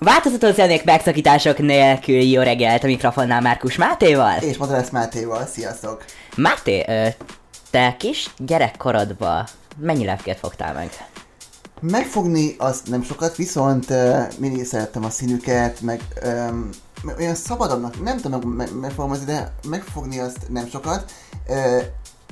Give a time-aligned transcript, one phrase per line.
[0.00, 4.38] Változatos zenék megszakítások nélkül jó reggelt a mikrofonnál Márkus Mátéval.
[4.40, 6.04] És Madrász Mátéval, sziasztok!
[6.36, 7.08] Máté, ö,
[7.70, 9.44] te kis gyerekkorodban
[9.76, 10.90] mennyi lepkét fogtál meg?
[11.80, 16.70] Megfogni azt nem sokat, viszont uh, mindig szerettem a színüket, meg um,
[17.18, 21.12] olyan szabadabbnak, nem tudom meg, megfogalmazni, de megfogni azt nem sokat.
[21.48, 21.82] Uh,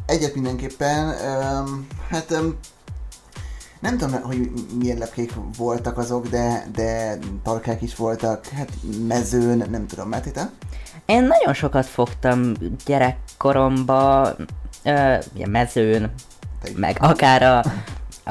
[0.06, 2.34] egyet mindenképpen, um, hát
[3.82, 8.68] nem tudom, hogy milyen lepkék voltak azok, de, de tarkák is voltak, hát
[9.06, 10.30] mezőn, nem tudom, Máté,
[11.06, 12.52] Én nagyon sokat fogtam
[12.86, 14.28] gyerekkoromba,
[14.84, 15.14] ö,
[15.46, 16.12] mezőn,
[16.76, 17.64] meg akár a,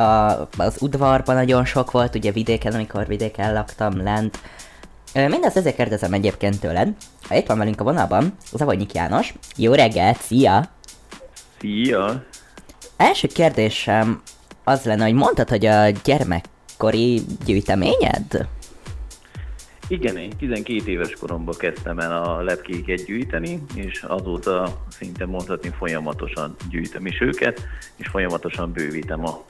[0.02, 4.40] a, az udvarban nagyon sok volt, ugye vidéken, amikor vidéken laktam lent.
[5.14, 6.96] Mindezt ezért kérdezem egyébként tőled.
[7.28, 9.34] Ha itt van velünk a vonalban, Zavonyik János.
[9.56, 10.70] Jó reggelt, szia!
[11.60, 12.24] Szia!
[12.98, 14.22] Első kérdésem
[14.64, 18.48] az lenne, hogy mondtad, hogy a gyermekkori gyűjteményed?
[19.88, 26.56] Igen, én 12 éves koromban kezdtem el a lepkéket gyűjteni, és azóta szinte mondhatni folyamatosan
[26.70, 27.62] gyűjtöm is őket,
[27.96, 29.44] és folyamatosan bővítem a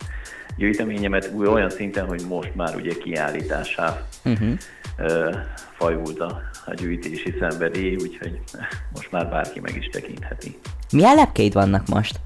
[0.57, 4.57] gyűjteményemet olyan szinten, hogy most már ugye kiállításá uh-huh.
[5.77, 8.39] fajult a, a gyűjtési szenvedély, úgyhogy
[8.93, 10.57] most már bárki meg is tekintheti.
[10.91, 12.19] Milyen lepkéid vannak most?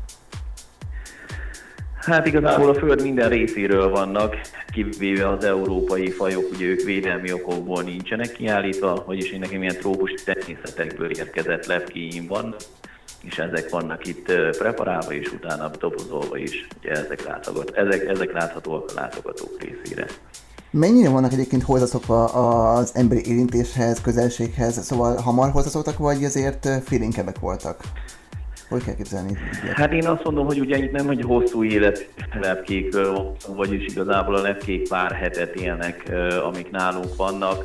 [2.06, 4.36] Hát igazából a Föld minden részéről vannak,
[4.72, 10.14] kivéve az európai fajok, ugye ők védelmi okokból nincsenek kiállítva, vagyis én nekem ilyen trópus
[10.24, 12.56] természetekből érkezett lepkéim van,
[13.24, 18.90] és ezek vannak itt preparálva, és utána dobozolva is, ugye ezek, látogat, ezek, ezek láthatóak
[18.90, 20.06] a látogatók részére.
[20.72, 22.24] Mennyire vannak egyébként hozzászokva
[22.74, 27.84] az emberi érintéshez, közelséghez, szóval hamar hozzászoktak, vagy azért félénkebbek voltak?
[28.70, 29.38] Hogy kell képzelni?
[29.74, 32.10] Hát én azt mondom, hogy ugye itt nem egy hosszú élet
[32.42, 36.12] lepkékről, vagyis igazából a lepkék pár hetet élnek,
[36.44, 37.64] amik nálunk vannak.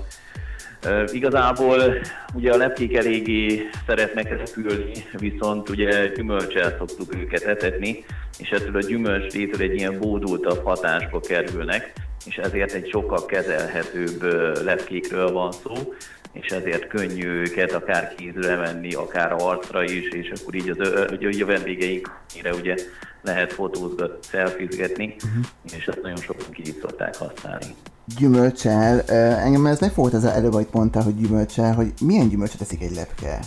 [1.13, 2.01] Igazából
[2.35, 8.05] ugye a lepkék eléggé szeretnek ezt fülni, viszont ugye gyümölcsel szoktuk őket etetni,
[8.39, 11.93] és ettől a gyümölcslétől egy ilyen bódultabb hatásba kerülnek,
[12.27, 14.23] és ezért egy sokkal kezelhetőbb
[14.65, 15.95] lepkékről van szó
[16.33, 20.79] és ezért könnyű őket akár kézre venni, akár arcra is, és akkor így, az,
[21.11, 22.75] ugye, a vendégeinkre ugye
[23.23, 25.45] lehet fotózgatni, szelfizgetni, uh-huh.
[25.77, 27.75] és ezt nagyon sokan ki szokták használni.
[28.19, 29.01] Gyümölcsel,
[29.37, 33.39] engem ez megfogott az előbb, hogy mondtál, hogy gyümölcsel, hogy milyen gyümölcset teszik egy lepke?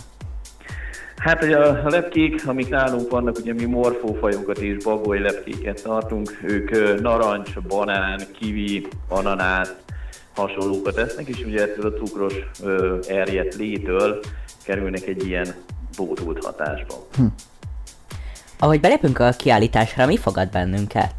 [1.16, 7.00] Hát hogy a lepkék, amik nálunk vannak, ugye mi morfófajokat és bagoly lepkéket tartunk, ők
[7.00, 9.74] narancs, banán, kivi, ananász,
[10.34, 14.20] hasonlókat esznek, és ugye ettől a cukros ö, erjedt létől
[14.64, 15.54] kerülnek egy ilyen
[15.96, 17.06] bódult hatásba.
[17.16, 17.24] Hm.
[18.58, 21.14] Ahogy belépünk a kiállításra, mi fogad bennünket?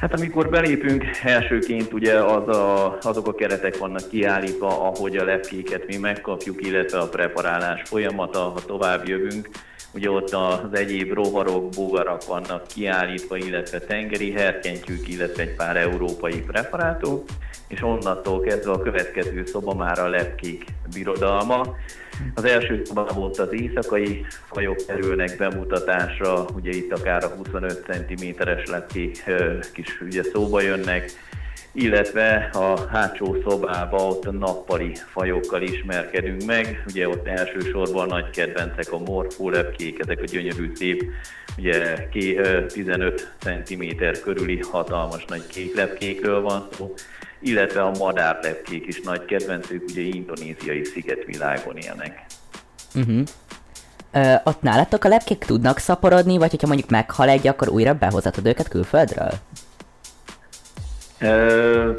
[0.00, 5.86] Hát amikor belépünk, elsőként ugye az a, azok a keretek vannak kiállítva, ahogy a lepkéket
[5.86, 9.48] mi megkapjuk, illetve a preparálás folyamata, ha tovább jövünk,
[9.94, 16.40] ugye ott az egyéb rovarok, bogarak vannak kiállítva, illetve tengeri herkentyűk, illetve egy pár európai
[16.40, 17.24] preparátok,
[17.68, 20.64] és onnantól kezdve a következő szoba már a lepkék
[20.94, 21.76] birodalma.
[22.34, 28.66] Az első szoba volt az éjszakai fajok kerülnek bemutatásra, ugye itt akár a 25 cm-es
[28.66, 29.24] lepkék
[29.72, 31.10] kis ugye szóba jönnek,
[31.72, 36.82] illetve a hátsó szobába ott a nappali fajokkal ismerkedünk meg.
[36.86, 41.04] Ugye ott elsősorban nagy kedvencek a morfólepkék, ezek a gyönyörű szép,
[41.58, 42.06] ugye
[42.66, 43.82] 15 cm
[44.22, 46.94] körüli hatalmas nagy kék lepkékről van szó,
[47.40, 52.24] illetve a madárlepkék is nagy kedvencük, ugye indonéziai szigetvilágon élnek.
[52.94, 53.22] Uh-huh.
[54.12, 58.46] Ö, ott nálatok a lepkék tudnak szaporodni, vagy hogyha mondjuk meghal egy, akkor újra behozatod
[58.46, 59.32] őket külföldről?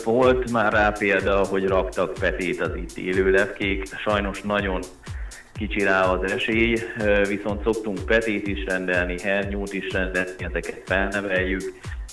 [0.03, 4.81] Volt már rá példa, hogy raktak petét az itt élő lepkék, sajnos nagyon
[5.53, 6.77] kicsi rá az esély,
[7.27, 11.61] viszont szoktunk petét is rendelni, hernyót is rendelni, ezeket felneveljük,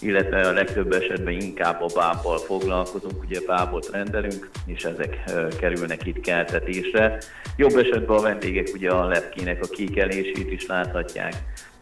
[0.01, 5.17] illetve a legtöbb esetben inkább a bábbal foglalkozunk, ugye bábot rendelünk, és ezek
[5.61, 7.19] kerülnek itt keltetésre.
[7.57, 11.35] Jobb esetben a vendégek ugye a lepkének a kikelését is láthatják,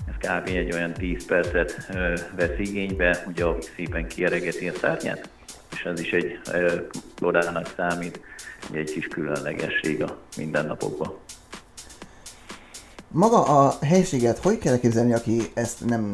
[0.09, 0.49] ez kb.
[0.49, 1.87] egy olyan 10 percet
[2.37, 5.29] vesz igénybe, ugye a szépen kieregeti a szárnyát,
[5.73, 6.39] és ez is egy
[7.19, 8.21] lodának számít,
[8.73, 11.17] egy kis különlegesség a mindennapokban.
[13.11, 16.11] Maga a helységet hogy kell képzelni, aki ezt nem,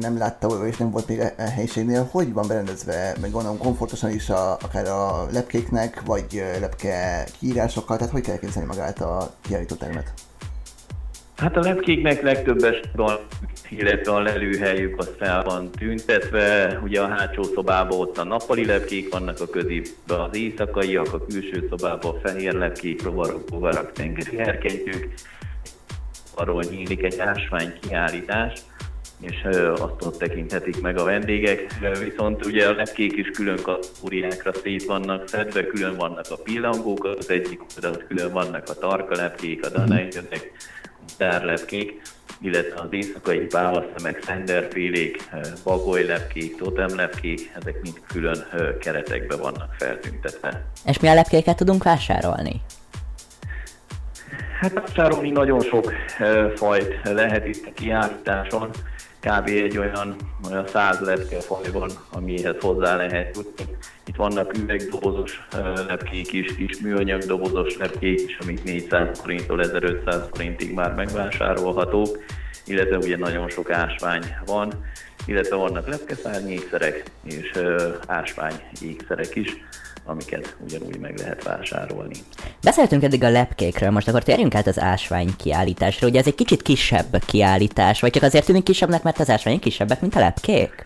[0.00, 4.10] nem látta, és nem volt még a e, helységnél, hogy van berendezve, meg gondolom komfortosan
[4.10, 9.74] is a, akár a lepkéknek, vagy lepke kiírásokkal, tehát hogy kell képzelni magát a kiállító
[9.74, 10.12] termet?
[11.38, 13.18] Hát a lepkéknek legtöbb esetben
[13.70, 16.78] illetve a lelőhelyük az fel van tüntetve.
[16.84, 21.66] Ugye a hátsó szobában ott a nappali lepkék vannak, a középben az éjszakaiak, a külső
[21.68, 25.14] szobában a fehér lepkék, rovarok, bogarak, tengeri herkentjük.
[26.34, 28.52] Arról nyílik egy ásvány kiállítás
[29.20, 29.44] és
[29.74, 31.66] azt ott tekinthetik meg a vendégek.
[32.04, 37.30] Viszont ugye a lepkék is külön kategóriákra szét vannak szedve, külön vannak a pillangók, az
[37.30, 40.52] egyik oldalt külön vannak a tarka lepkék, a danejtödek,
[41.18, 42.00] tárlepkék,
[42.40, 45.30] illetve az éjszakai pálaszemek, szenderfélék,
[45.64, 48.46] bagolylepkék, totemlepkék, ezek mind külön
[48.80, 50.64] keretekbe vannak feltüntetve.
[50.86, 52.60] És mi a lepkéket tudunk vásárolni?
[54.60, 55.92] Hát vásárolni nagyon sok
[56.54, 58.70] fajt lehet itt a kiállításon
[59.20, 59.46] kb.
[59.46, 60.16] egy olyan,
[60.48, 63.64] olyan száz lepkefaj van, amihez hozzá lehet jutni.
[64.06, 65.46] Itt vannak üvegdobozos
[65.88, 72.18] lepkék is, kis műanyag dobozos lepkék is, amik 400 forinttól 1500 forintig már megvásárolhatók,
[72.66, 74.72] illetve ugye nagyon sok ásvány van,
[75.28, 77.52] illetve vannak lepkeszárnyékszerek és
[78.06, 79.56] ásvány ékszerek is
[80.08, 82.14] amiket ugyanúgy meg lehet vásárolni.
[82.62, 86.08] Beszéltünk eddig a lepkékről, most akkor térjünk át az ásvány kiállításra.
[86.08, 90.00] Ugye ez egy kicsit kisebb kiállítás, vagy csak azért tűnik kisebbnek, mert az ásványok kisebbek,
[90.00, 90.82] mint a lepkék?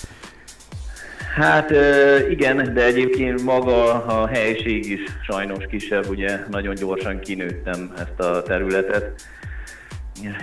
[1.35, 1.71] Hát
[2.31, 8.43] igen, de egyébként maga a helység is sajnos kisebb, ugye nagyon gyorsan kinőttem ezt a
[8.43, 9.23] területet,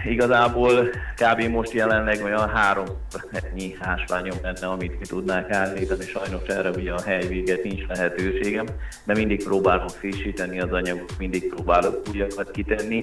[0.06, 1.42] Igazából kb.
[1.42, 2.86] most jelenleg olyan három
[3.54, 6.04] nyi ásványom lenne, amit mi tudnák állítani.
[6.04, 8.66] Sajnos erre ugye a helyvéget nincs lehetőségem,
[9.04, 13.00] de mindig próbálok frissíteni az anyagot, mindig próbálok újakat kitenni.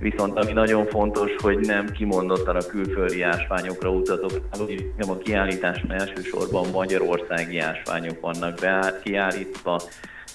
[0.00, 4.32] Viszont ami nagyon fontos, hogy nem kimondottan a külföldi ásványokra utatok.
[4.96, 9.80] Nem a kiállításon elsősorban magyarországi ásványok vannak be kiállítva,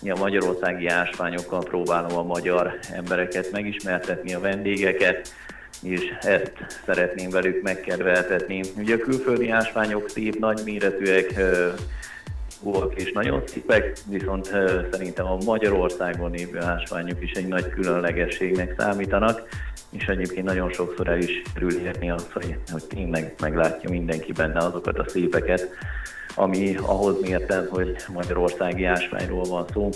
[0.01, 5.33] a magyarországi ásványokkal próbálom a magyar embereket megismertetni, a vendégeket,
[5.82, 6.52] és ezt
[6.86, 8.62] szeretném velük megkedveltetni.
[8.78, 11.34] Ugye a külföldi ásványok szép, nagyméretűek,
[12.62, 14.46] volt és nagyon szépek, viszont
[14.92, 19.48] szerintem a Magyarországon lévő ásványok is egy nagy különlegességnek számítanak,
[19.90, 24.60] és egyébként nagyon sokszor el is kerül érni azt, hogy, hogy tényleg meglátja mindenki benne
[24.60, 25.70] azokat a szépeket,
[26.36, 29.90] ami ahhoz mérten, hogy magyarországi ásványról van szó,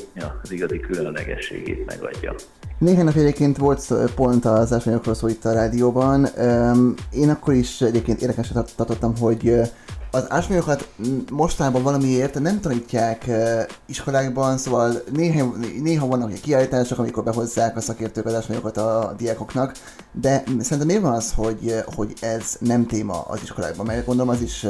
[0.44, 2.36] az igazi különlegességét megadja.
[2.82, 6.28] Néhány nap egyébként volt pont az ásványokról szó itt a rádióban.
[7.12, 9.62] Én akkor is egyébként érdekesen tartottam, hogy
[10.12, 10.90] az ásványokat
[11.32, 13.30] mostában valamiért nem tanítják
[13.86, 19.76] iskolákban, szóval néha, néha vannak ugye kiállítások, amikor behozzák a szakértők az ásványokat a diákoknak,
[20.12, 23.86] de szerintem miért van az, hogy, hogy ez nem téma az iskolákban?
[23.86, 24.64] Mert gondolom az is,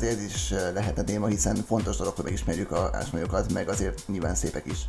[0.00, 4.66] ez is lehetne téma, hiszen fontos dolog, hogy megismerjük az ásványokat, meg azért nyilván szépek
[4.66, 4.88] is.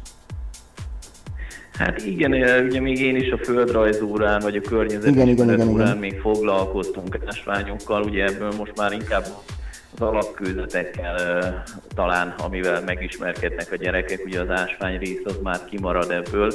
[1.78, 2.32] Hát igen,
[2.66, 8.52] ugye még én is a földrajzórán, vagy a környezeti órán még foglalkoztunk ásványokkal, ugye ebből
[8.58, 9.26] most már inkább
[9.94, 11.64] az alapkőzetekkel
[11.96, 16.54] talán, amivel megismerkednek a gyerekek, ugye az ásvány rész az már kimarad ebből.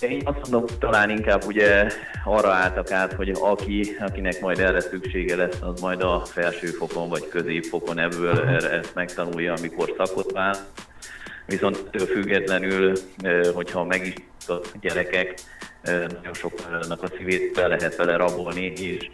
[0.00, 1.86] Én azt mondom, talán inkább ugye
[2.24, 7.28] arra álltak át, hogy aki, akinek majd erre szüksége lesz, az majd a felsőfokon vagy
[7.28, 10.56] középfokon ebből ezt megtanulja, amikor szakot vál
[11.46, 12.92] viszont ettől függetlenül,
[13.54, 14.14] hogyha meg is
[14.48, 15.34] a gyerekek,
[15.82, 19.10] nagyon soknak a szívét be lehet vele rabolni, és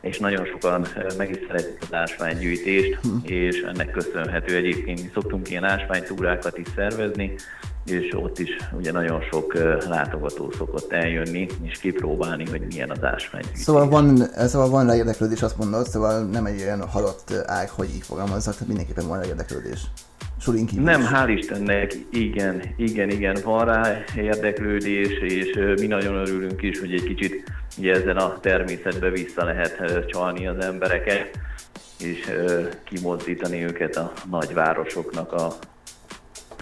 [0.00, 0.86] és nagyon sokan
[1.16, 3.08] meg is szeretik az ásványgyűjtést, hm.
[3.22, 7.34] és ennek köszönhető egyébként mi szoktunk ilyen ásványtúrákat is szervezni,
[7.84, 9.54] és ott is ugye nagyon sok
[9.88, 13.62] látogató szokott eljönni, és kipróbálni, hogy milyen az ásványgyűjtés.
[13.62, 14.16] Szóval van,
[14.46, 18.52] szóval van rá érdeklődés, azt mondod, szóval nem egy olyan halott ág, hogy így fogalmazzak,
[18.52, 19.26] tehát mindenképpen van rá
[20.38, 26.62] Sulin kívül Nem, hál' Istennek, igen, igen, igen, van rá érdeklődés, és mi nagyon örülünk
[26.62, 27.44] is, hogy egy kicsit
[27.78, 31.38] ugye ezen a természetbe vissza lehet csalni az embereket,
[31.98, 32.30] és
[32.84, 35.52] kimozdítani őket a nagyvárosoknak a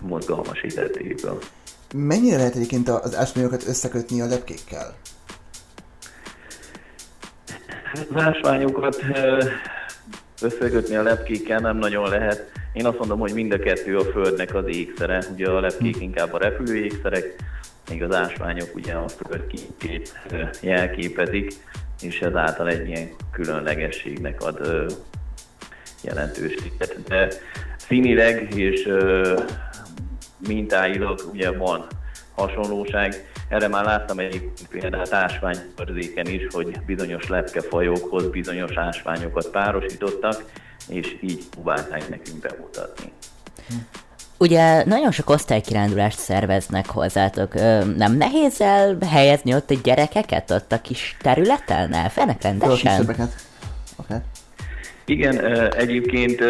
[0.03, 1.39] mozgalmas életéből.
[1.95, 4.95] Mennyire lehet egyébként az ásványokat összekötni a lepkékkel?
[7.93, 9.05] Az ásványokat
[10.43, 14.55] összekötni a lepkékkel nem nagyon lehet én azt mondom, hogy mind a kettő a Földnek
[14.55, 15.23] az ékszere.
[15.33, 17.35] Ugye a lepkék inkább a repülő ékszerek,
[17.89, 20.19] még az ásványok ugye a Föld képét
[20.61, 21.53] jelképezik,
[22.03, 24.87] és ezáltal egy ilyen különlegességnek ad
[26.03, 27.03] jelentőséget.
[27.09, 27.29] De
[27.77, 28.89] színileg és
[30.49, 31.87] mintáilag ugye van
[32.35, 33.33] hasonlóság.
[33.49, 40.45] Erre már láttam egy példát ásványkörzéken is, hogy bizonyos lepkefajokhoz bizonyos ásványokat párosítottak,
[40.89, 43.13] és így próbálták nekünk bemutatni.
[44.39, 47.55] Ugye nagyon sok osztálykirándulást szerveznek hozzátok.
[47.97, 51.93] Nem nehéz elhelyezni ott a gyerekeket ott a kis területen?
[51.93, 53.17] Elfennek rendesen?
[53.97, 54.19] Okay.
[55.05, 56.43] Igen, egyébként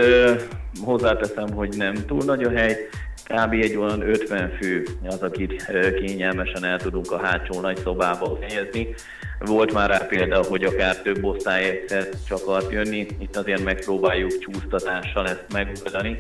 [0.85, 2.77] hozzáteszem, hogy nem túl nagy a hely,
[3.25, 3.53] kb.
[3.53, 8.95] egy olyan 50 fő az, akit kényelmesen el tudunk a hátsó nagy szobába helyezni.
[9.39, 14.39] Volt már rá példa, hogy akár több osztály egyszer csak akart jönni, itt azért megpróbáljuk
[14.39, 16.19] csúsztatással ezt megoldani,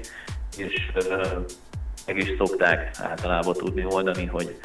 [0.56, 0.90] és
[2.06, 4.56] meg is szokták általában tudni oldani, hogy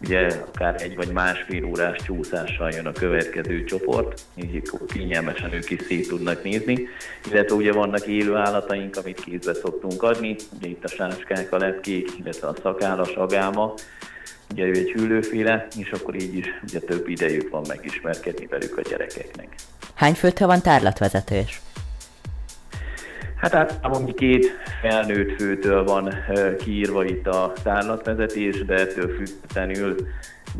[0.00, 5.80] ugye akár egy vagy másfél órás csúszással jön a következő csoport, így kényelmesen ők is
[5.82, 6.88] szét tudnak nézni,
[7.30, 12.10] illetve ugye vannak élő állataink, amit kézbe szoktunk adni, ugye itt a sáskák, a lepkék,
[12.18, 13.74] illetve a szakállas agáma,
[14.50, 18.80] ugye ő egy hüllőféle, és akkor így is ugye több idejük van megismerkedni velük a
[18.88, 19.54] gyerekeknek.
[19.94, 21.60] Hány főtől van tárlatvezetés?
[23.38, 24.46] Hát általában két
[24.80, 26.14] felnőtt főtől van
[26.58, 29.96] kiírva itt a tárlatvezetés, de ettől függetlenül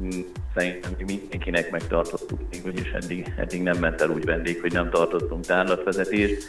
[0.01, 0.21] mm,
[0.55, 6.43] szerintem mindenkinek megtartottuk, vagyis eddig, eddig nem ment el úgy vendég, hogy nem tartottunk tárlatvezetést.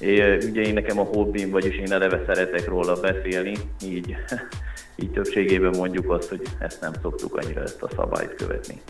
[0.00, 4.16] É, ugye én nekem a hobbim, vagyis én eleve szeretek róla beszélni, így,
[5.02, 8.80] így többségében mondjuk azt, hogy ezt nem szoktuk annyira ezt a szabályt követni.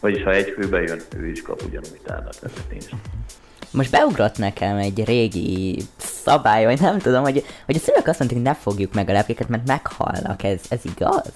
[0.00, 2.90] Vagyis ha egy főbe jön, ő is kap ugyanúgy tárlatvezetést.
[3.72, 8.38] Most beugrott nekem egy régi szabály, vagy nem tudom, hogy, hogy a szülők azt mondták,
[8.38, 10.42] hogy ne fogjuk meg a lepkéket, mert meghalnak.
[10.42, 11.32] Ez, ez igaz?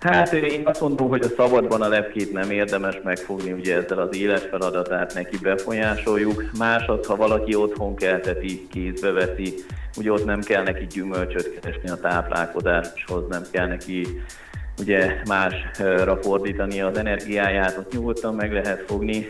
[0.00, 4.16] Hát én azt mondom, hogy a szabadban a lepkét nem érdemes megfogni, ugye ezzel az
[4.16, 4.42] éles
[5.14, 6.50] neki befolyásoljuk.
[6.58, 9.54] Más az, ha valaki otthon kelteti, kézbe veszi,
[9.96, 14.22] ugye ott nem kell neki gyümölcsöt keresni a táplálkozáshoz, nem kell neki
[14.78, 19.26] ugye másra fordítani az energiáját, ott nyugodtan meg lehet fogni.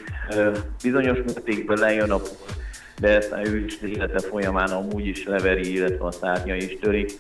[0.83, 2.21] Bizonyos mértékben lejön a
[3.01, 7.13] de ezt ő is élete folyamán amúgy is leveri, illetve a szárnya is törik.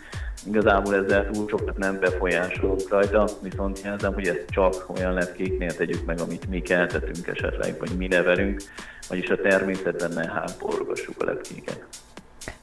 [0.46, 6.04] Igazából ezzel túl sokat nem befolyásolunk rajta, viszont jelzem, hogy ezt csak olyan lepkéknél tegyük
[6.04, 8.62] meg, amit mi keltetünk esetleg, vagy mi nevelünk,
[9.08, 11.84] vagyis a természetben ne háborgassuk a lepkéket.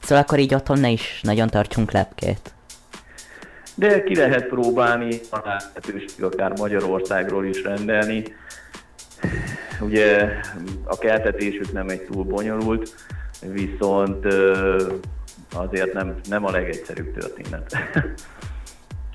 [0.00, 2.52] Szóval akkor így otthon ne is nagyon tartsunk lepkét
[3.82, 8.24] de ki lehet próbálni, a lehetőség akár Magyarországról is rendelni.
[9.80, 10.28] Ugye
[10.84, 12.94] a keltetésük nem egy túl bonyolult,
[13.40, 14.26] viszont
[15.54, 17.76] azért nem, nem a legegyszerűbb történet.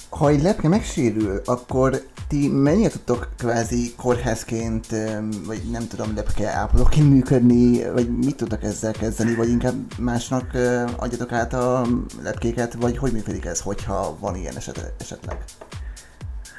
[0.10, 4.88] Ha egy lepke megsérül, akkor ti mennyire tudtok kvázi kórházként,
[5.46, 10.58] vagy nem tudom, lepke ápolóként működni, vagy mit tudtok ezzel kezdeni, vagy inkább másnak
[10.96, 11.86] adjatok át a
[12.24, 15.44] lepkéket, vagy hogy működik ez, hogyha van ilyen eset, esetleg?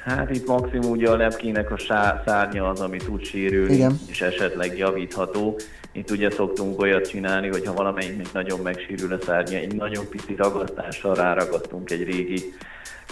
[0.08, 1.78] Hát itt maximum ugye a lepkének a
[2.24, 3.98] szárnya az, ami tud sérülni, Igen.
[4.06, 5.58] és esetleg javítható.
[5.92, 10.34] Itt ugye szoktunk olyat csinálni, hogy ha valamelyiknek nagyon megsérül a szárnya, egy nagyon pici
[10.34, 12.54] ragasztással ráragasztunk egy régi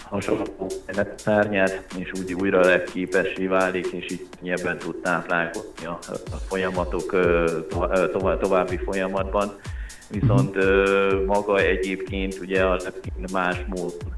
[0.02, 0.66] hasonló
[1.16, 7.10] szárnyát, és úgy újra lett képessé válik, és itt nyilván tud táplálkozni a, a folyamatok
[8.12, 9.54] to, további folyamatban.
[10.10, 10.56] Viszont
[11.26, 12.78] maga egyébként ugye a
[13.32, 14.14] más módon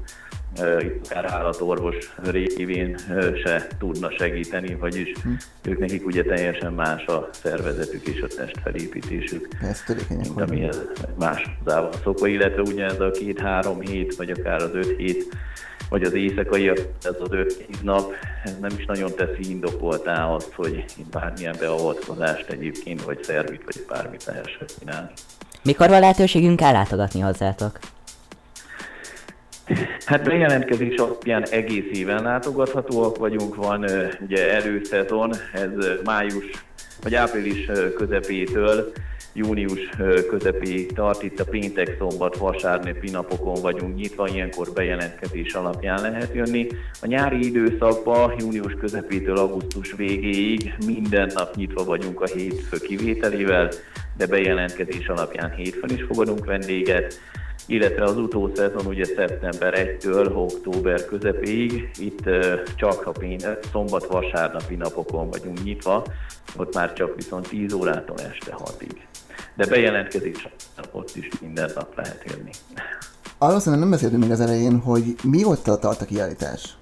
[0.57, 2.97] itt akár állatorvos révén
[3.43, 5.29] se tudna segíteni, vagyis hm.
[5.69, 10.81] ők nekik ugye teljesen más a szervezetük és a testfelépítésük, ez mint ami ez
[11.19, 15.37] más hozzá szokva, illetve ugye ez a két-három hét, vagy akár az öt hét
[15.89, 18.13] vagy az éjszakai, ez az 5 nap,
[18.43, 24.25] ez nem is nagyon teszi indokoltá azt, hogy bármilyen beavatkozást egyébként, vagy szervit, vagy bármit
[24.25, 25.09] lehessen csinálni.
[25.63, 27.79] Mikor van lehetőségünk ellátogatni hozzátok?
[30.09, 33.85] Hát bejelentkezés alapján egész éven látogathatóak vagyunk, van
[34.21, 35.69] ugye előszezon, ez
[36.03, 36.45] május
[37.03, 38.91] vagy április közepétől
[39.33, 39.89] június
[40.29, 46.67] közepéig tart, itt a péntek, szombat, vasárnapi napokon vagyunk nyitva, ilyenkor bejelentkezés alapján lehet jönni.
[47.01, 53.69] A nyári időszakban június közepétől augusztus végéig minden nap nyitva vagyunk a hétfő kivételével,
[54.17, 57.19] de bejelentkezés alapján hétfőn is fogadunk vendéget
[57.69, 62.29] illetve az utószezon ugye szeptember 1-től október közepéig, itt
[62.75, 66.05] csak a péntek, szombat-vasárnapi napokon vagyunk nyitva,
[66.57, 69.07] ott már csak viszont 10 órától este 6-ig
[69.59, 70.47] de bejelentkezés
[70.91, 72.49] ott is minden nap lehet jönni.
[73.37, 76.77] Arról nem beszéltünk még az elején, hogy mióta tart a kiállítás?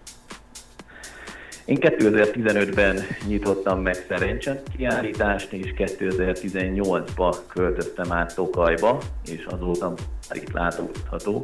[1.67, 9.93] Én 2015-ben nyitottam meg szerencsen kiállítást, és 2018-ba költöztem át Tokajba, és azóta
[10.29, 11.43] már itt látogatható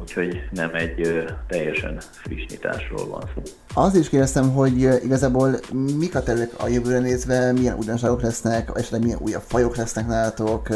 [0.00, 3.42] úgyhogy nem egy teljesen friss nyitásról van szó.
[3.74, 5.58] Az is kérdeztem, hogy igazából
[5.98, 10.68] mik a tervek a jövőre nézve, milyen újdonságok lesznek, esetleg milyen újabb fajok lesznek nálatok,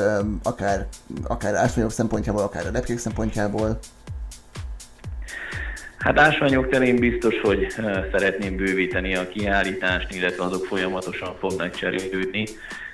[0.42, 0.86] akár,
[1.22, 3.78] akár ásványok szempontjából, akár a lepkék szempontjából.
[6.02, 7.66] Hát ásványok terén biztos, hogy
[8.12, 12.44] szeretném bővíteni a kiállítást, illetve azok folyamatosan fognak cserélődni.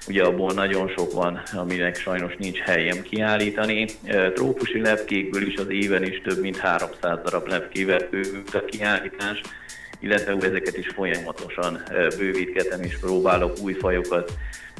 [0.08, 3.86] ugye abból nagyon sok van, aminek sajnos nincs helyem kiállítani.
[4.34, 9.40] Trópusi lepkékből is az éven is több mint 300 darab lepkével bővült a kiállítás,
[10.00, 11.82] illetve ezeket is folyamatosan
[12.18, 14.32] bővítgetem és próbálok új fajokat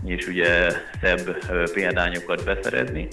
[0.04, 3.08] és ugye szebb példányokat beszerezni.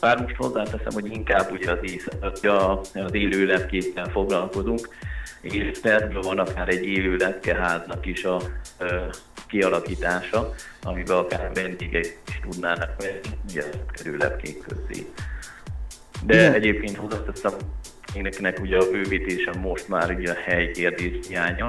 [0.00, 4.88] Bár most hozzáteszem, hogy inkább ugye az, az élő lepkékkel foglalkozunk,
[5.40, 8.40] és tervben van akár egy élő lepkeháznak is a
[9.48, 15.06] kialakítása, amiben akár vendégek is tudnának venni, ugye kerül lepkék közé.
[16.26, 16.52] De Igen.
[16.52, 17.52] egyébként hozzáteszem,
[18.14, 21.68] éneknek ugye a bővítése most már ugye a helykérdés hiánya,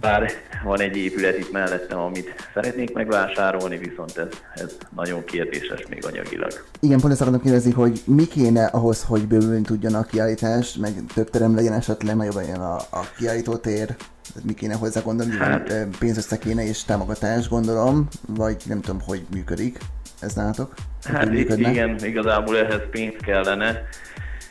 [0.00, 0.30] bár
[0.64, 6.64] van egy épület itt mellettem, amit szeretnék megvásárolni, viszont ez, ez nagyon kérdéses még anyagilag.
[6.80, 10.92] Igen, pont ezt akarom kérdezni, hogy mi kéne ahhoz, hogy bővülni tudjon a kiállítás, meg
[11.14, 13.94] több terem legyen esetleg, nagyobb legyen a, a kiállító tér,
[14.42, 19.78] mi kéne hozzá gondolni, hát, pénzösszeg kéne és támogatás gondolom, vagy nem tudom, hogy működik.
[20.20, 20.74] Ez nálatok?
[21.04, 23.82] Hát igen, igazából ehhez pénz kellene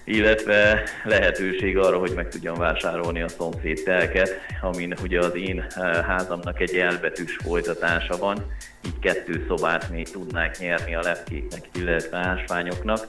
[0.04, 4.30] illetve lehetőség arra, hogy meg tudjam vásárolni a szomszéd telket,
[4.62, 8.46] amin ugye az én eh, házamnak egy elbetűs folytatása van,
[8.86, 13.08] így kettő szobát még tudnák nyerni a lepkéknek, illetve ásványoknak.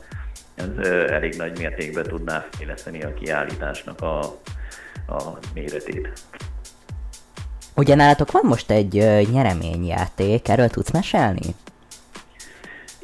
[0.54, 4.18] Ez eh, elég nagy mértékben tudná fejleszteni a kiállításnak a,
[5.06, 6.08] a méretét.
[7.76, 11.54] Ugye nálatok van most egy uh, nyereményjáték, erről tudsz mesélni?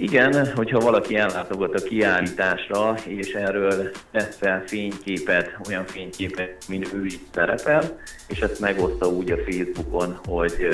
[0.00, 7.04] Igen, hogyha valaki ellátogat a kiállításra, és erről tesz fel fényképet, olyan fényképet, mint ő
[7.04, 10.68] itt szerepel, és ezt megoszta úgy a Facebookon, hogy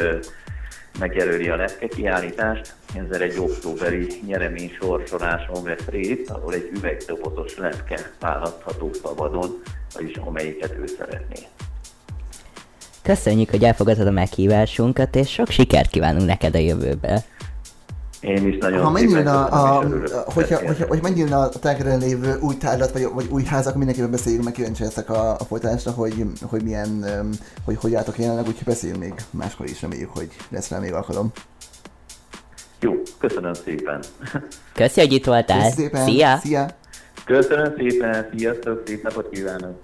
[0.98, 8.12] megjelöli a lepke kiállítást, ezzel egy októberi nyeremény sorsoláson vesz részt, ahol egy üvegdobozos lepke
[8.20, 9.62] választható szabadon,
[9.94, 11.46] vagyis amelyiket ő szeretné.
[13.02, 17.24] Köszönjük, hogy elfogadtad a meghívásunkat, és sok sikert kívánunk neked a jövőbe!
[18.26, 19.84] Én is nagyon ha megnyílna, a, a,
[20.32, 24.44] hogyha, hogyha, hogyha megnyílna a tengeren lévő új tárlat, vagy, vagy új házak, mindenképpen beszéljünk,
[24.44, 27.04] meg kíváncsi leszek a, a folytatásra, hogy, hogy milyen,
[27.64, 31.32] hogy hogy álltok jelenleg, úgyhogy beszéljünk még máskor is, reméljük, hogy lesz rá még alkalom.
[32.80, 34.02] Jó, köszönöm szépen.
[34.74, 35.56] Köszi, hogy itt voltál.
[35.58, 36.04] Köszönöm szépen.
[36.04, 36.36] Szia.
[36.36, 36.66] Szia.
[37.24, 39.80] Köszönöm szépen, sziasztok, szép napot kívánok.